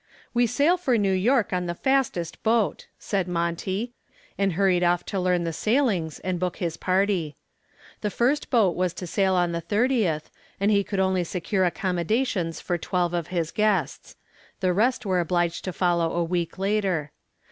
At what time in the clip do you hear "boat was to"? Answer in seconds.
8.49-9.05